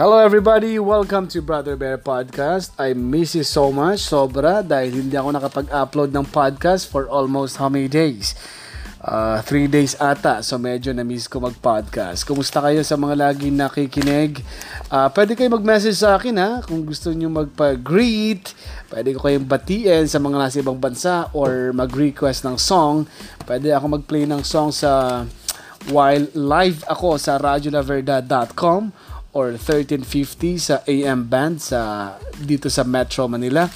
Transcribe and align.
Hello 0.00 0.16
everybody! 0.16 0.80
Welcome 0.80 1.28
to 1.28 1.44
Brother 1.44 1.76
Bear 1.76 2.00
Podcast. 2.00 2.72
I 2.80 2.96
miss 2.96 3.36
you 3.36 3.44
so 3.44 3.68
much, 3.68 4.00
sobra, 4.00 4.64
dahil 4.64 4.96
hindi 4.96 5.12
ako 5.12 5.36
nakapag-upload 5.36 6.16
ng 6.16 6.24
podcast 6.24 6.88
for 6.88 7.04
almost 7.04 7.60
how 7.60 7.68
many 7.68 7.84
days? 7.84 8.32
Uh, 9.04 9.44
three 9.44 9.68
days 9.68 9.92
ata, 10.00 10.40
so 10.40 10.56
medyo 10.56 10.96
na-miss 10.96 11.28
ko 11.28 11.44
mag-podcast. 11.44 12.24
Kumusta 12.24 12.64
kayo 12.64 12.80
sa 12.80 12.96
mga 12.96 13.28
laging 13.28 13.60
nakikinig? 13.60 14.40
Uh, 14.88 15.12
pwede 15.12 15.36
kayo 15.36 15.52
mag-message 15.52 16.00
sa 16.00 16.16
akin 16.16 16.32
ha, 16.40 16.64
kung 16.64 16.80
gusto 16.88 17.12
nyo 17.12 17.28
magpa-greet, 17.28 18.56
pwede 18.88 19.12
ko 19.12 19.28
kayong 19.28 19.44
batiin 19.44 20.08
sa 20.08 20.16
mga 20.16 20.36
nasa 20.40 20.64
ibang 20.64 20.80
bansa 20.80 21.28
or 21.36 21.76
mag-request 21.76 22.48
ng 22.48 22.56
song. 22.56 23.04
Pwede 23.44 23.68
ako 23.76 24.00
mag-play 24.00 24.24
ng 24.24 24.40
song 24.48 24.72
sa 24.72 25.28
while 25.92 26.24
live 26.32 26.88
ako 26.88 27.20
sa 27.20 27.36
radiolaverda.com 27.36 29.09
or 29.30 29.54
1350 29.54 30.58
sa 30.58 30.82
AM 30.86 31.26
band 31.26 31.62
sa 31.62 32.14
dito 32.38 32.66
sa 32.66 32.82
Metro 32.82 33.30
Manila. 33.30 33.70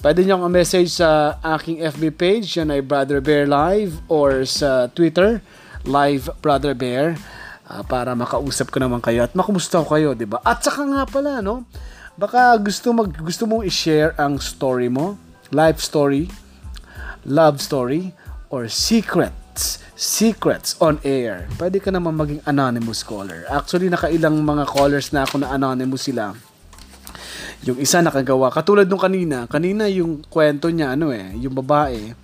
Pwede 0.00 0.24
niyo 0.24 0.40
akong 0.40 0.52
message 0.52 0.96
sa 0.96 1.36
aking 1.44 1.84
FB 1.84 2.02
page, 2.16 2.56
yan 2.56 2.72
ay 2.72 2.80
Brother 2.80 3.20
Bear 3.20 3.44
Live 3.44 4.00
or 4.08 4.48
sa 4.48 4.88
Twitter, 4.88 5.44
Live 5.84 6.32
Brother 6.40 6.72
Bear 6.72 7.20
uh, 7.68 7.84
para 7.84 8.16
makausap 8.16 8.72
ko 8.72 8.80
naman 8.80 9.04
kayo 9.04 9.28
at 9.28 9.36
makumusta 9.36 9.80
ko 9.84 9.96
kayo, 9.96 10.16
'di 10.16 10.24
ba? 10.24 10.40
At 10.40 10.64
saka 10.64 10.88
nga 10.88 11.04
pala, 11.04 11.44
no? 11.44 11.68
Baka 12.16 12.56
gusto 12.60 12.92
mag 12.92 13.12
gusto 13.12 13.44
mong 13.44 13.64
i-share 13.64 14.16
ang 14.16 14.40
story 14.40 14.88
mo, 14.88 15.20
life 15.52 15.80
story, 15.80 16.28
love 17.24 17.60
story 17.60 18.12
or 18.48 18.66
secrets 19.56 19.90
secrets 20.00 20.80
on 20.80 20.96
air. 21.04 21.44
Pwede 21.60 21.76
ka 21.76 21.92
naman 21.92 22.16
maging 22.16 22.40
anonymous 22.48 23.04
caller. 23.04 23.44
Actually, 23.52 23.92
nakailang 23.92 24.40
mga 24.40 24.64
callers 24.64 25.12
na 25.12 25.28
ako 25.28 25.44
na 25.44 25.52
anonymous 25.52 26.08
sila. 26.08 26.32
Yung 27.68 27.76
isa 27.76 28.00
nakagawa. 28.00 28.48
Katulad 28.48 28.88
nung 28.88 29.00
kanina. 29.00 29.44
Kanina 29.44 29.84
yung 29.92 30.24
kwento 30.24 30.72
niya, 30.72 30.96
ano 30.96 31.12
eh, 31.12 31.36
yung 31.36 31.52
babae. 31.52 32.16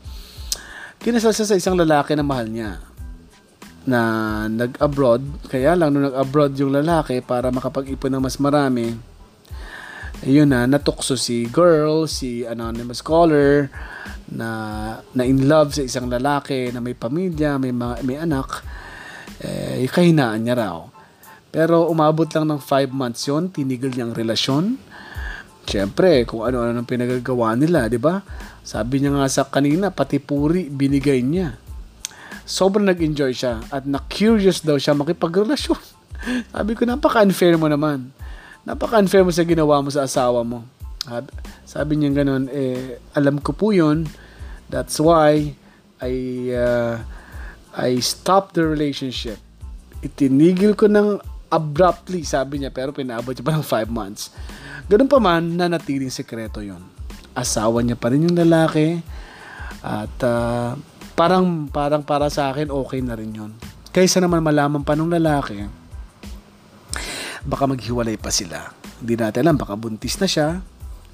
Kinasal 1.05 1.37
siya 1.37 1.53
sa 1.53 1.59
isang 1.61 1.77
lalaki 1.77 2.17
na 2.17 2.25
mahal 2.25 2.49
niya. 2.49 2.81
Na 3.85 4.01
nag-abroad. 4.49 5.45
Kaya 5.53 5.77
lang, 5.77 5.93
nung 5.93 6.09
nag-abroad 6.09 6.57
yung 6.57 6.73
lalaki 6.73 7.21
para 7.21 7.53
makapag-ipon 7.53 8.09
ng 8.17 8.25
mas 8.25 8.41
marami, 8.41 8.97
ayun 10.25 10.49
na, 10.49 10.65
natukso 10.65 11.13
si 11.21 11.45
girl, 11.53 12.09
si 12.09 12.49
anonymous 12.49 13.05
caller, 13.05 13.69
na 14.33 14.49
na 15.15 15.23
in 15.23 15.47
love 15.47 15.71
sa 15.71 15.87
isang 15.87 16.11
lalaki 16.11 16.75
na 16.75 16.83
may 16.83 16.99
pamilya, 16.99 17.59
may 17.63 17.71
may 18.03 18.19
anak, 18.19 18.63
eh, 19.43 19.87
kahinaan 19.87 20.43
niya 20.43 20.57
raw. 20.59 20.79
Pero 21.55 21.89
umabot 21.89 22.29
lang 22.35 22.51
ng 22.51 22.61
5 22.61 22.93
months 22.93 23.25
yon 23.31 23.49
tinigil 23.49 23.95
niyang 23.95 24.13
relasyon. 24.13 24.77
Siyempre, 25.67 26.23
kung 26.29 26.47
ano-ano 26.47 26.71
nang 26.71 26.87
pinagagawa 26.87 27.59
nila, 27.59 27.91
di 27.91 27.99
ba? 27.99 28.23
Sabi 28.63 29.03
niya 29.03 29.15
nga 29.15 29.27
sa 29.27 29.43
kanina, 29.49 29.91
pati 29.91 30.23
puri 30.23 30.71
binigay 30.71 31.25
niya. 31.25 31.59
Sobrang 32.47 32.87
nag-enjoy 32.87 33.35
siya 33.35 33.59
at 33.75 33.83
na-curious 33.83 34.63
daw 34.63 34.79
siya 34.79 34.95
makipagrelasyon. 34.95 35.83
Sabi 36.55 36.79
ko, 36.79 36.87
napaka-unfair 36.87 37.59
mo 37.59 37.67
naman. 37.67 38.15
Napaka-unfair 38.63 39.27
mo 39.27 39.35
sa 39.35 39.43
ginawa 39.43 39.83
mo 39.83 39.91
sa 39.91 40.07
asawa 40.07 40.47
mo. 40.47 40.63
Sabi 41.63 41.93
niya 41.99 42.23
ganun, 42.23 42.51
eh, 42.51 42.99
alam 43.15 43.39
ko 43.39 43.55
po 43.55 43.71
yun. 43.71 44.07
That's 44.67 44.99
why 44.99 45.55
I, 46.03 46.15
uh, 46.51 46.95
I 47.79 48.03
stopped 48.03 48.59
the 48.59 48.67
relationship. 48.67 49.39
Itinigil 50.03 50.75
ko 50.75 50.91
ng 50.91 51.23
abruptly, 51.47 52.27
sabi 52.27 52.61
niya, 52.61 52.75
pero 52.75 52.91
pinaabot 52.91 53.33
niya 53.33 53.47
pa 53.47 53.55
ng 53.55 53.65
5 53.65 53.87
months. 53.89 54.35
Ganun 54.91 55.07
pa 55.07 55.19
man, 55.23 55.55
nanatiling 55.55 56.11
sekreto 56.11 56.63
yon 56.63 56.83
Asawa 57.35 57.83
niya 57.83 57.95
pa 57.95 58.11
rin 58.11 58.27
yung 58.27 58.39
lalaki. 58.39 58.99
At 59.87 60.17
uh, 60.27 60.75
parang, 61.15 61.71
parang 61.71 62.03
para 62.03 62.27
sa 62.27 62.51
akin, 62.51 62.75
okay 62.75 62.99
na 62.99 63.15
rin 63.15 63.31
yon 63.31 63.53
Kaysa 63.95 64.21
naman 64.21 64.45
malaman 64.45 64.83
pa 64.85 64.93
ng 64.93 65.09
lalaki, 65.09 65.65
baka 67.47 67.65
maghiwalay 67.65 68.19
pa 68.21 68.29
sila. 68.29 68.69
Hindi 69.01 69.15
natin 69.17 69.41
alam, 69.47 69.57
baka 69.57 69.73
buntis 69.73 70.21
na 70.21 70.29
siya, 70.29 70.61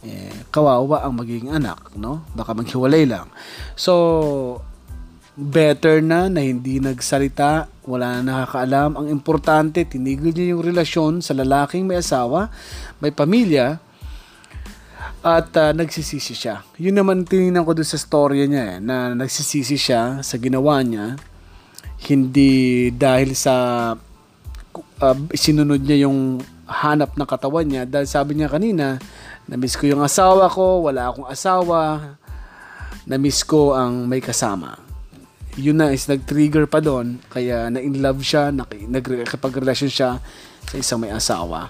eh, 0.02 0.34
kawawa 0.50 1.06
ang 1.06 1.14
magiging 1.18 1.54
anak, 1.54 1.94
no? 1.94 2.26
Baka 2.34 2.52
maghiwalay 2.58 3.06
lang. 3.06 3.30
So, 3.78 4.62
better 5.38 6.02
na 6.04 6.28
na 6.28 6.44
hindi 6.44 6.82
nagsalita, 6.82 7.70
wala 7.88 8.20
na 8.20 8.44
nakakaalam. 8.44 8.98
Ang 8.98 9.06
importante, 9.08 9.86
tinigil 9.86 10.34
niya 10.34 10.58
yung 10.58 10.62
relasyon 10.66 11.12
sa 11.24 11.32
lalaking 11.32 11.86
may 11.86 12.02
asawa, 12.02 12.50
may 13.00 13.14
pamilya, 13.14 13.80
at 15.22 15.54
uh, 15.54 15.70
nagsisisi 15.70 16.34
siya. 16.34 16.66
Yun 16.82 16.98
naman 16.98 17.22
tinignan 17.22 17.62
ko 17.62 17.78
doon 17.78 17.86
sa 17.86 17.94
storya 17.94 18.42
niya 18.50 18.76
eh, 18.76 18.78
na 18.82 19.14
nagsisisi 19.14 19.78
siya 19.78 20.18
sa 20.18 20.34
ginawa 20.34 20.82
niya, 20.82 21.14
hindi 22.10 22.90
dahil 22.90 23.38
sa 23.38 23.54
uh, 24.74 25.16
sinunod 25.30 25.78
niya 25.78 26.10
yung 26.10 26.42
hanap 26.66 27.14
ng 27.14 27.28
katawan 27.30 27.70
niya, 27.70 27.86
dahil 27.86 28.10
sabi 28.10 28.34
niya 28.34 28.50
kanina, 28.50 28.98
Namiss 29.50 29.74
ko 29.74 29.90
yung 29.90 30.02
asawa 30.02 30.46
ko, 30.46 30.86
wala 30.86 31.10
akong 31.10 31.26
asawa. 31.26 32.14
Namiss 33.04 33.42
ko 33.42 33.74
ang 33.74 34.06
may 34.06 34.22
kasama. 34.22 34.78
Yun 35.58 35.76
na 35.76 35.92
is 35.92 36.08
nag-trigger 36.08 36.64
pa 36.64 36.80
doon, 36.80 37.20
kaya 37.28 37.68
na-in 37.68 38.00
love 38.00 38.24
siya, 38.24 38.48
nagkapag-relasyon 38.54 39.92
siya 39.92 40.16
sa 40.64 40.76
isang 40.80 41.02
may 41.02 41.12
asawa. 41.12 41.68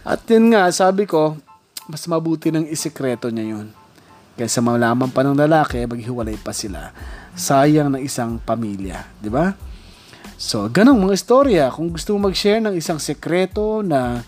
At 0.00 0.24
yun 0.30 0.48
nga, 0.54 0.70
sabi 0.72 1.04
ko, 1.04 1.36
mas 1.90 2.08
mabuti 2.08 2.48
ng 2.48 2.64
isikreto 2.68 3.28
niya 3.28 3.58
yun. 3.58 3.68
Kaysa 4.38 4.62
malaman 4.62 5.10
pa 5.10 5.26
ng 5.26 5.36
lalaki, 5.36 5.82
maghiwalay 5.84 6.38
pa 6.40 6.54
sila. 6.54 6.94
Sayang 7.34 7.92
ng 7.92 8.02
isang 8.06 8.38
pamilya, 8.40 9.04
di 9.18 9.28
ba? 9.28 9.52
So, 10.38 10.70
ganong 10.70 11.02
mga 11.02 11.18
istorya. 11.18 11.64
Kung 11.74 11.90
gusto 11.90 12.14
mo 12.14 12.30
mag-share 12.30 12.62
ng 12.62 12.78
isang 12.78 13.02
sekreto 13.02 13.82
na 13.82 14.22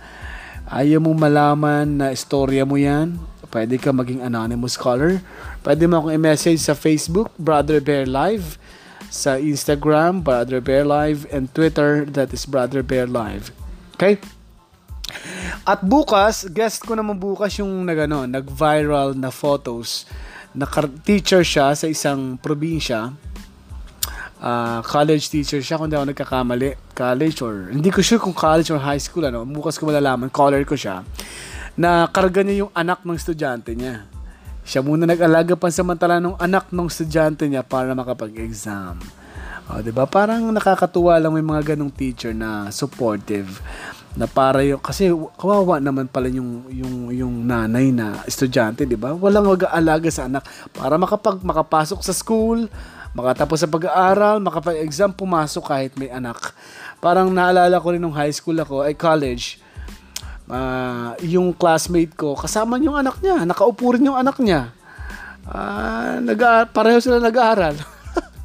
ayaw 0.70 1.03
mo 1.03 1.12
malaman 1.12 1.98
na 1.98 2.14
istorya 2.14 2.62
mo 2.62 2.78
yan, 2.78 3.19
pwede 3.50 3.76
ka 3.76 3.91
maging 3.91 4.22
anonymous 4.22 4.78
caller. 4.78 5.19
Pwede 5.60 5.84
mo 5.91 6.00
akong 6.00 6.14
i-message 6.14 6.62
sa 6.62 6.78
Facebook, 6.78 7.34
Brother 7.36 7.82
Bear 7.82 8.06
Live, 8.06 8.56
sa 9.10 9.36
Instagram, 9.36 10.22
Brother 10.22 10.62
Bear 10.62 10.86
Live, 10.86 11.26
and 11.34 11.50
Twitter, 11.50 12.06
that 12.06 12.30
is 12.30 12.47
Brother 12.47 12.86
Bear 12.86 13.10
Live. 13.10 13.50
Okay? 13.98 14.22
At 15.66 15.82
bukas, 15.82 16.47
guest 16.54 16.86
ko 16.86 16.94
naman 16.94 17.19
bukas 17.19 17.59
yung 17.59 17.82
nag, 17.82 18.06
ano, 18.06 18.25
nag-viral 18.25 19.19
na 19.19 19.34
photos 19.34 20.06
na 20.54 20.66
teacher 21.03 21.42
siya 21.42 21.75
sa 21.75 21.86
isang 21.91 22.38
probinsya 22.38 23.14
uh, 24.40 24.80
college 24.82 25.28
teacher 25.28 25.60
siya 25.60 25.76
kung 25.76 25.92
hindi 25.92 26.00
ako 26.00 26.08
nagkakamali. 26.10 26.96
College 26.96 27.38
or, 27.44 27.54
hindi 27.70 27.92
ko 27.92 28.00
sure 28.00 28.18
kung 28.18 28.34
college 28.34 28.72
or 28.72 28.80
high 28.80 29.00
school, 29.00 29.28
ano. 29.28 29.44
Bukas 29.44 29.76
ko 29.76 29.86
malalaman, 29.86 30.32
caller 30.32 30.64
ko 30.64 30.74
siya. 30.74 31.04
Na 31.76 32.08
karga 32.08 32.42
niya 32.42 32.66
yung 32.66 32.72
anak 32.72 33.04
ng 33.04 33.16
estudyante 33.16 33.76
niya. 33.76 34.08
Siya 34.64 34.84
muna 34.84 35.08
nag-alaga 35.08 35.56
pansamantala 35.56 36.20
ng 36.20 36.36
anak 36.36 36.68
ng 36.72 36.88
estudyante 36.88 37.46
niya 37.48 37.64
para 37.64 37.92
makapag-exam. 37.96 39.00
O, 39.70 39.78
oh, 39.78 39.80
'di 39.86 39.94
ba? 39.94 40.02
Parang 40.02 40.50
nakakatuwa 40.50 41.14
lang 41.22 41.30
may 41.30 41.46
mga 41.46 41.74
ganong 41.74 41.94
teacher 41.94 42.34
na 42.34 42.74
supportive 42.74 43.62
na 44.18 44.26
para 44.26 44.66
yung 44.66 44.82
kasi 44.82 45.06
kawawa 45.38 45.78
naman 45.78 46.10
pala 46.10 46.26
yung 46.26 46.66
yung 46.74 47.14
yung 47.14 47.34
nanay 47.46 47.94
na 47.94 48.26
estudyante, 48.26 48.82
'di 48.82 48.98
ba? 48.98 49.14
Walang 49.14 49.46
mag-aalaga 49.46 50.10
sa 50.10 50.26
anak 50.26 50.42
para 50.74 50.98
makapag 50.98 51.38
makapasok 51.46 52.02
sa 52.02 52.10
school, 52.10 52.66
makatapos 53.16 53.59
sa 53.62 53.69
pag-aaral, 53.69 54.39
makapag-exam, 54.39 55.10
pumasok 55.10 55.65
kahit 55.66 55.92
may 55.98 56.10
anak. 56.10 56.54
Parang 57.03 57.30
naalala 57.33 57.80
ko 57.83 57.89
rin 57.91 58.03
nung 58.03 58.15
high 58.15 58.33
school 58.33 58.59
ako, 58.60 58.86
ay 58.86 58.95
college, 58.95 59.59
uh, 60.51 61.15
yung 61.24 61.54
classmate 61.54 62.15
ko, 62.15 62.39
kasama 62.39 62.78
yung 62.78 62.98
anak 62.98 63.18
niya, 63.22 63.42
nakaupo 63.47 63.95
rin 63.95 64.07
yung 64.07 64.18
anak 64.18 64.36
niya. 64.42 64.74
Uh, 65.51 66.22
nag 66.22 66.39
pareho 66.71 67.03
sila 67.03 67.18
nag-aaral. 67.18 67.74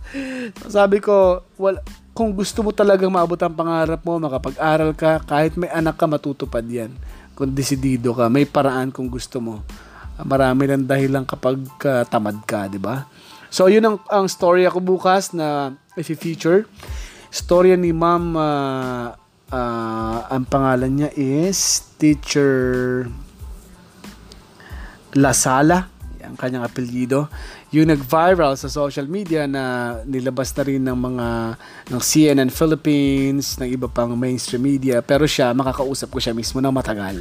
Sabi 0.76 0.98
ko, 1.04 1.46
well, 1.60 1.78
kung 2.16 2.32
gusto 2.32 2.64
mo 2.64 2.72
talagang 2.72 3.12
maabot 3.12 3.38
ang 3.44 3.52
pangarap 3.52 4.00
mo, 4.02 4.18
makapag-aral 4.18 4.96
ka, 4.96 5.20
kahit 5.28 5.60
may 5.60 5.68
anak 5.68 6.00
ka, 6.00 6.08
matutupad 6.08 6.64
yan. 6.64 6.96
Kung 7.36 7.52
desidido 7.52 8.16
ka, 8.16 8.32
may 8.32 8.48
paraan 8.48 8.90
kung 8.96 9.12
gusto 9.12 9.44
mo. 9.44 9.60
Marami 10.24 10.64
lang 10.72 10.88
dahilan 10.88 11.28
kapag 11.28 11.60
uh, 11.84 12.08
tamad 12.08 12.40
ka, 12.48 12.72
di 12.72 12.80
ba? 12.80 13.04
So, 13.50 13.72
yun 13.72 13.86
ang, 13.86 13.98
ang 14.12 14.28
story 14.28 14.68
ako 14.68 14.84
bukas 14.84 15.32
na 15.32 15.76
i-feature. 15.96 16.68
Storya 17.32 17.76
ni 17.76 17.92
Ma'am, 17.92 18.36
uh, 18.36 19.08
uh, 19.52 20.20
ang 20.32 20.44
pangalan 20.48 20.92
niya 20.92 21.10
is 21.16 21.92
Teacher 22.00 23.06
Lasala, 25.16 25.95
ang 26.26 26.38
kanyang 26.38 26.66
apelyido. 26.66 27.30
yung 27.76 27.92
nag-viral 27.92 28.56
sa 28.56 28.72
social 28.72 29.04
media 29.04 29.44
na 29.52 29.96
nilabas 30.08 30.56
na 30.56 30.64
rin 30.64 30.80
ng 30.80 30.96
mga 30.96 31.28
ng 31.92 32.02
CNN 32.02 32.48
Philippines, 32.48 33.60
ng 33.60 33.68
iba 33.68 33.92
pang 33.92 34.16
mainstream 34.16 34.64
media, 34.64 35.04
pero 35.04 35.28
siya, 35.28 35.52
makakausap 35.52 36.08
ko 36.08 36.24
siya 36.24 36.32
mismo 36.32 36.64
ng 36.64 36.72
matagal. 36.72 37.20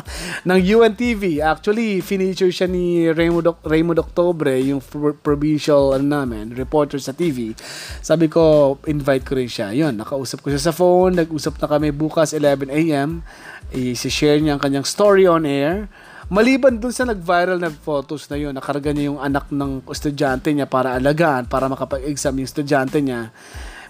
ng 0.48 0.60
UNTV, 0.62 1.42
actually, 1.42 1.98
feature 2.00 2.54
siya 2.54 2.70
ni 2.70 3.10
Raymond, 3.10 3.58
Raymond 3.66 3.98
Octobre, 3.98 4.54
yung 4.62 4.78
provincial 5.20 5.98
ano 5.98 6.06
namin, 6.06 6.54
reporter 6.54 7.02
sa 7.02 7.10
TV. 7.10 7.50
Sabi 7.98 8.30
ko, 8.30 8.76
invite 8.86 9.26
ko 9.26 9.34
rin 9.34 9.50
siya. 9.50 9.74
Yun, 9.74 9.98
nakausap 9.98 10.46
ko 10.46 10.54
siya 10.54 10.70
sa 10.70 10.72
phone, 10.72 11.18
nag-usap 11.18 11.58
na 11.58 11.66
kami 11.66 11.90
bukas 11.90 12.30
11 12.30 12.70
a.m. 12.70 13.26
I-share 13.74 14.38
niya 14.38 14.54
ang 14.56 14.62
kanyang 14.62 14.86
story 14.86 15.26
on 15.26 15.42
air 15.42 15.90
Maliban 16.26 16.82
dun 16.82 16.90
sa 16.90 17.06
nag-viral 17.06 17.62
na 17.62 17.70
photos 17.70 18.26
na 18.26 18.34
yun, 18.34 18.50
nakarga 18.50 18.90
niya 18.90 19.14
yung 19.14 19.22
anak 19.22 19.46
ng 19.54 19.86
estudyante 19.86 20.50
niya 20.50 20.66
para 20.66 20.98
alagaan, 20.98 21.46
para 21.46 21.70
makapag-exam 21.70 22.34
yung 22.42 22.50
estudyante 22.50 22.98
niya. 22.98 23.30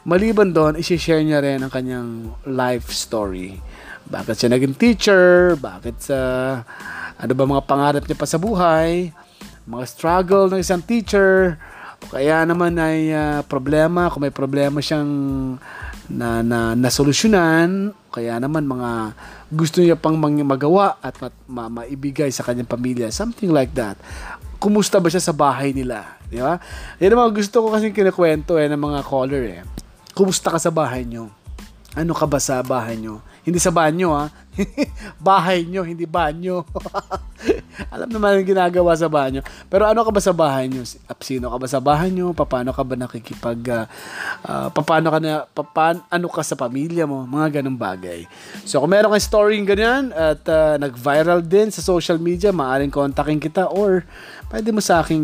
Maliban 0.05 0.53
doon, 0.53 0.77
isi-share 0.77 1.25
niya 1.25 1.41
rin 1.41 1.65
ang 1.65 1.73
kanyang 1.73 2.37
life 2.45 2.93
story. 2.93 3.57
Bakit 4.05 4.37
siya 4.37 4.49
naging 4.53 4.77
teacher, 4.77 5.57
bakit 5.57 5.97
sa 6.05 6.19
ano 7.17 7.33
ba 7.33 7.45
mga 7.49 7.65
pangarap 7.65 8.05
niya 8.05 8.21
pa 8.21 8.29
sa 8.29 8.37
buhay, 8.37 9.17
mga 9.65 9.85
struggle 9.89 10.53
ng 10.53 10.61
isang 10.61 10.85
teacher, 10.85 11.57
o 12.05 12.13
kaya 12.13 12.45
naman 12.45 12.77
ay 12.77 13.17
uh, 13.17 13.41
problema, 13.49 14.13
kung 14.13 14.29
may 14.29 14.35
problema 14.35 14.85
siyang 14.85 15.09
na, 16.11 16.43
na 16.43 16.73
nasolusyonan, 16.79 17.91
kaya 18.15 18.39
naman 18.39 18.65
mga 18.65 19.13
gusto 19.53 19.83
niya 19.83 19.99
pang 19.99 20.17
magawa 20.17 20.97
at 21.03 21.19
ma- 21.21 21.35
ma- 21.47 21.73
maibigay 21.83 22.31
sa 22.31 22.47
kanyang 22.47 22.71
pamilya. 22.71 23.11
Something 23.13 23.51
like 23.53 23.75
that. 23.77 23.99
Kumusta 24.57 25.03
ba 25.03 25.13
siya 25.13 25.21
sa 25.21 25.37
bahay 25.37 25.77
nila? 25.77 26.17
Di 26.27 26.41
ba? 26.41 26.59
Yan 26.99 27.13
ang 27.13 27.21
mga 27.29 27.35
gusto 27.37 27.57
ko 27.61 27.69
kasi 27.71 27.93
kinakwento 27.93 28.57
eh, 28.57 28.67
ng 28.73 28.81
mga 28.81 29.01
caller 29.05 29.45
eh. 29.47 29.61
Kumusta 30.17 30.49
ka 30.49 30.59
sa 30.59 30.73
bahay 30.73 31.05
nyo? 31.05 31.29
Ano 31.93 32.13
ka 32.17 32.25
ba 32.25 32.41
sa 32.41 32.65
bahay 32.65 32.97
nyo? 32.97 33.21
Hindi 33.45 33.61
sa 33.61 33.71
banyo 33.71 34.17
ha. 34.17 34.33
bahay 35.21 35.65
nyo, 35.69 35.85
hindi 35.85 36.09
banyo. 36.09 36.65
Alam 37.95 38.09
naman 38.09 38.41
yung 38.41 38.57
ginagawa 38.57 38.97
sa 38.97 39.07
banyo. 39.07 39.45
Pero 39.69 39.85
ano 39.85 40.01
ka 40.03 40.11
ba 40.11 40.21
sa 40.21 40.33
bahay 40.33 40.67
nyo? 40.69 40.83
Sino 41.21 41.53
ka 41.53 41.57
ba 41.61 41.69
sa 41.69 41.81
bahay 41.81 42.09
nyo? 42.09 42.33
Paano 42.33 42.73
ka 42.73 42.83
ba 42.83 42.97
nakikipag... 42.97 43.61
Uh, 43.69 43.87
uh, 44.49 44.69
paano 44.73 45.09
ka 45.13 45.19
na... 45.21 45.45
Paano, 45.53 46.01
ano 46.09 46.27
ka 46.33 46.41
sa 46.41 46.57
pamilya 46.57 47.05
mo? 47.05 47.29
Mga 47.29 47.61
ganong 47.61 47.79
bagay. 47.79 48.25
So 48.65 48.81
kung 48.81 48.93
meron 48.93 49.13
kang 49.13 49.23
story 49.23 49.61
ganyan 49.67 50.13
at 50.13 50.43
uh, 50.49 50.81
nag-viral 50.81 51.45
din 51.45 51.69
sa 51.69 51.85
social 51.85 52.17
media, 52.17 52.53
maaaring 52.53 52.93
kontakin 52.93 53.41
kita 53.41 53.69
or 53.69 54.05
pwede 54.49 54.71
mo 54.71 54.81
sa 54.81 55.03
akin, 55.03 55.21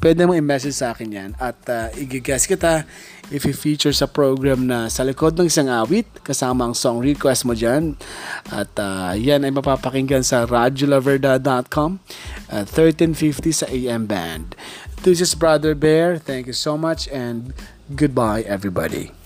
pwede 0.00 0.24
mo 0.24 0.32
i-message 0.32 0.76
sa 0.76 0.96
akin 0.96 1.08
yan 1.08 1.30
at 1.38 1.58
uh, 1.68 1.92
i-guess 1.98 2.48
kita 2.48 2.88
if 3.32 3.48
i-feature 3.48 3.92
sa 3.92 4.08
program 4.08 4.68
na 4.68 4.88
sa 4.92 5.04
likod 5.04 5.36
ng 5.36 5.48
isang 5.48 5.68
awit 5.72 6.08
kasama 6.20 6.68
ang 6.68 6.74
song 6.76 7.00
request 7.00 7.48
mo 7.48 7.56
dyan 7.56 7.96
at 8.52 8.71
uh, 8.76 9.14
yan 9.16 9.44
ay 9.44 9.52
mapapakinggan 9.52 10.24
sa 10.24 10.44
radiolaverda.com 10.44 12.00
at 12.52 12.66
1350 12.68 13.52
sa 13.52 13.66
AM 13.68 14.04
band. 14.04 14.54
This 15.02 15.18
is 15.18 15.34
Brother 15.34 15.74
Bear. 15.74 16.16
Thank 16.20 16.46
you 16.46 16.56
so 16.56 16.78
much 16.78 17.10
and 17.10 17.52
goodbye 17.96 18.46
everybody. 18.46 19.21